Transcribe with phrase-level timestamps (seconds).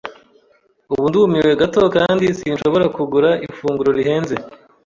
[0.93, 4.35] Ubu ndumiwe gato kandi sinshobora kugura ifunguro rihenze.